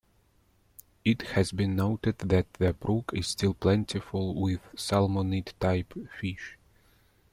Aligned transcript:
It 1.05 1.21
has 1.33 1.51
been 1.51 1.75
noted 1.75 2.17
that 2.17 2.53
the 2.53 2.73
brook 2.73 3.11
is 3.13 3.27
still 3.27 3.53
plentiful 3.53 4.33
with 4.33 4.61
salmonid 4.75 5.53
type 5.59 5.93
fish. 6.19 6.57